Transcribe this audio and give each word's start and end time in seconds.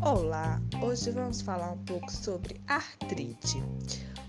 Olá, 0.00 0.60
hoje 0.82 1.10
vamos 1.10 1.40
falar 1.40 1.72
um 1.72 1.84
pouco 1.84 2.12
sobre 2.12 2.60
artrite. 2.66 3.62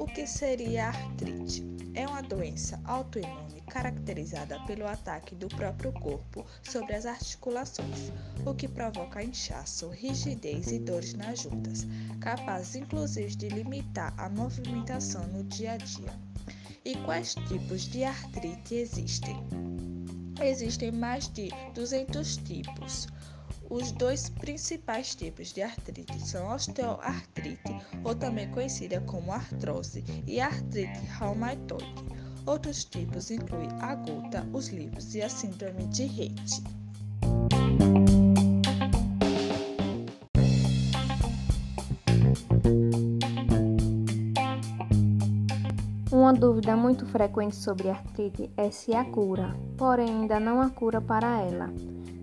O 0.00 0.06
que 0.06 0.26
seria 0.26 0.86
artrite? 0.86 1.62
É 1.94 2.06
uma 2.06 2.22
doença 2.22 2.80
autoimune 2.84 3.60
caracterizada 3.68 4.58
pelo 4.60 4.86
ataque 4.86 5.34
do 5.34 5.48
próprio 5.48 5.92
corpo 5.92 6.46
sobre 6.62 6.94
as 6.94 7.04
articulações, 7.04 8.10
o 8.46 8.54
que 8.54 8.68
provoca 8.68 9.22
inchaço, 9.22 9.90
rigidez 9.90 10.72
e 10.72 10.78
dores 10.78 11.12
nas 11.14 11.40
juntas, 11.40 11.86
capazes 12.20 12.76
inclusive 12.76 13.36
de 13.36 13.48
limitar 13.48 14.14
a 14.16 14.30
movimentação 14.30 15.26
no 15.28 15.44
dia 15.44 15.72
a 15.72 15.76
dia. 15.76 16.12
E 16.84 16.96
quais 16.96 17.34
tipos 17.34 17.82
de 17.82 18.04
artrite 18.04 18.76
existem? 18.76 19.36
Existem 20.42 20.92
mais 20.92 21.28
de 21.28 21.50
200 21.74 22.36
tipos. 22.38 23.06
Os 23.70 23.92
dois 23.92 24.28
principais 24.28 25.14
tipos 25.14 25.52
de 25.52 25.62
artrite 25.62 26.18
são 26.20 26.52
osteoartrite, 26.52 27.74
ou 28.04 28.14
também 28.14 28.50
conhecida 28.50 29.00
como 29.02 29.32
artrose, 29.32 30.04
e 30.26 30.40
artrite 30.40 31.00
reumatoide. 31.18 32.04
Outros 32.46 32.84
tipos 32.84 33.30
incluem 33.30 33.70
a 33.80 33.94
gota, 33.94 34.46
os 34.52 34.68
livros 34.68 35.14
e 35.14 35.22
a 35.22 35.28
síndrome 35.28 35.86
de 35.86 36.04
Rett. 36.04 36.62
Uma 46.24 46.32
dúvida 46.32 46.74
muito 46.74 47.04
frequente 47.04 47.54
sobre 47.54 47.90
artrite 47.90 48.50
é 48.56 48.70
se 48.70 48.94
há 48.94 49.04
cura, 49.04 49.54
porém 49.76 50.08
ainda 50.08 50.40
não 50.40 50.58
há 50.58 50.70
cura 50.70 50.98
para 50.98 51.42
ela 51.42 51.70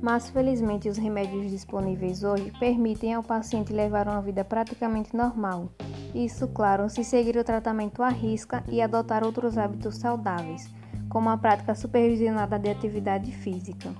mas 0.00 0.30
felizmente 0.30 0.88
os 0.88 0.96
remédios 0.96 1.50
disponíveis 1.50 2.22
hoje 2.22 2.52
permitem 2.60 3.12
ao 3.14 3.24
paciente 3.24 3.72
levar 3.72 4.06
uma 4.06 4.22
vida 4.22 4.44
praticamente 4.44 5.16
normal. 5.16 5.72
Isso, 6.14 6.46
claro, 6.46 6.88
se 6.88 7.02
seguir 7.02 7.36
o 7.36 7.42
tratamento 7.42 8.00
à 8.00 8.08
risca 8.08 8.62
e 8.68 8.80
adotar 8.80 9.24
outros 9.24 9.58
hábitos 9.58 9.96
saudáveis, 9.96 10.72
como 11.08 11.28
a 11.30 11.36
prática 11.36 11.74
supervisionada 11.74 12.56
de 12.56 12.70
atividade 12.70 13.32
física. 13.32 13.92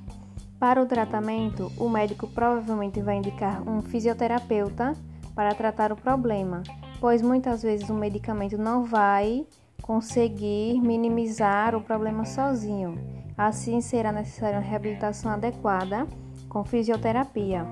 Para 0.60 0.80
o 0.80 0.86
tratamento, 0.86 1.72
o 1.76 1.88
médico 1.88 2.28
provavelmente 2.28 3.02
vai 3.02 3.16
indicar 3.16 3.68
um 3.68 3.82
fisioterapeuta 3.82 4.92
para 5.34 5.56
tratar 5.56 5.90
o 5.90 5.96
problema, 5.96 6.62
pois 7.00 7.20
muitas 7.20 7.64
vezes 7.64 7.90
o 7.90 7.94
medicamento 7.94 8.56
não 8.56 8.84
vai 8.84 9.44
conseguir 9.82 10.80
minimizar 10.80 11.74
o 11.74 11.80
problema 11.80 12.24
sozinho 12.24 13.18
Assim, 13.38 13.80
será 13.80 14.10
necessária 14.10 14.58
uma 14.58 14.64
reabilitação 14.64 15.30
adequada 15.30 16.08
com 16.48 16.64
fisioterapia. 16.64 17.64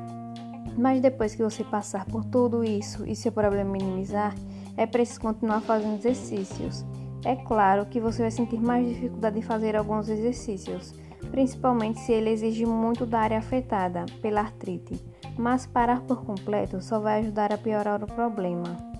Mas 0.79 1.01
depois 1.01 1.35
que 1.35 1.43
você 1.43 1.65
passar 1.65 2.05
por 2.07 2.25
tudo 2.25 2.63
isso 2.63 3.05
e 3.05 3.17
seu 3.17 3.33
problema 3.33 3.73
minimizar, 3.73 4.33
é 4.77 4.87
preciso 4.87 5.23
continuar 5.23 5.61
fazendo 5.63 5.97
exercícios. 5.97 6.85
É 7.25 7.35
claro 7.35 7.87
que 7.87 7.99
você 7.99 8.23
vai 8.23 8.31
sentir 8.31 8.61
mais 8.61 8.87
dificuldade 8.87 9.41
em 9.41 9.43
fazer 9.43 9.75
alguns 9.75 10.09
exercícios, 10.09 10.95
principalmente 11.33 11.99
se 11.99 12.13
ele 12.13 12.31
exige 12.31 12.65
muito 12.65 13.05
da 13.05 13.19
área 13.19 13.39
afetada 13.39 14.07
pela 14.23 14.43
artrite, 14.43 15.05
mas 15.37 15.67
parar 15.67 16.03
por 16.03 16.25
completo 16.25 16.81
só 16.81 17.01
vai 17.01 17.21
ajudar 17.21 17.53
a 17.53 17.59
piorar 17.59 18.05
o 18.05 18.07
problema. 18.07 18.96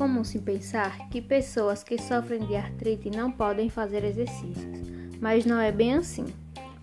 comum 0.00 0.24
se 0.24 0.38
pensar 0.38 1.10
que 1.10 1.20
pessoas 1.20 1.84
que 1.84 2.00
sofrem 2.00 2.46
de 2.46 2.56
artrite 2.56 3.10
não 3.10 3.30
podem 3.30 3.68
fazer 3.68 4.02
exercícios, 4.02 4.80
mas 5.20 5.44
não 5.44 5.60
é 5.60 5.70
bem 5.70 5.92
assim. 5.92 6.24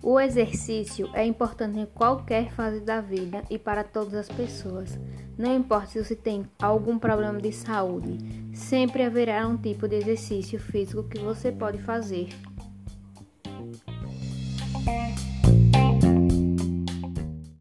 O 0.00 0.20
exercício 0.20 1.10
é 1.12 1.26
importante 1.26 1.80
em 1.80 1.86
qualquer 1.86 2.52
fase 2.52 2.78
da 2.78 3.00
vida 3.00 3.42
e 3.50 3.58
para 3.58 3.82
todas 3.82 4.14
as 4.14 4.28
pessoas. 4.28 4.96
Não 5.36 5.52
importa 5.52 5.88
se 5.88 6.04
você 6.04 6.14
tem 6.14 6.46
algum 6.62 6.96
problema 6.96 7.40
de 7.40 7.50
saúde, 7.50 8.18
sempre 8.54 9.02
haverá 9.02 9.48
um 9.48 9.56
tipo 9.56 9.88
de 9.88 9.96
exercício 9.96 10.60
físico 10.60 11.02
que 11.02 11.18
você 11.18 11.50
pode 11.50 11.78
fazer. 11.78 12.28